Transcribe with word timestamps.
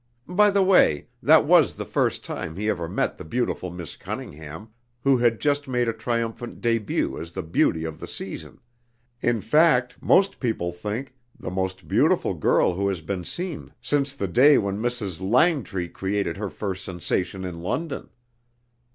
By 0.27 0.49
the 0.49 0.63
way, 0.63 1.09
that 1.21 1.45
was 1.45 1.73
the 1.73 1.85
first 1.85 2.25
time 2.25 2.55
he 2.55 2.67
ever 2.69 2.89
met 2.89 3.19
the 3.19 3.23
beautiful 3.23 3.69
Miss 3.69 3.95
Cunningham, 3.95 4.69
who 5.03 5.17
had 5.17 5.39
just 5.39 5.67
made 5.67 5.87
a 5.87 5.93
triumphant 5.93 6.59
début 6.59 7.21
as 7.21 7.33
the 7.33 7.43
beauty 7.43 7.83
of 7.83 7.99
the 7.99 8.07
season 8.07 8.59
in 9.21 9.41
fact, 9.41 10.01
most 10.01 10.39
people 10.39 10.71
think 10.71 11.13
the 11.39 11.51
most 11.51 11.87
beautiful 11.87 12.33
girl 12.33 12.73
who 12.73 12.87
has 12.87 13.01
been 13.01 13.23
seen 13.23 13.73
since 13.79 14.15
the 14.15 14.27
day 14.27 14.57
when 14.57 14.81
Mrs. 14.81 15.19
Langtry 15.21 15.87
created 15.87 16.35
her 16.35 16.49
first 16.49 16.83
sensation 16.83 17.45
in 17.45 17.61
London. 17.61 18.09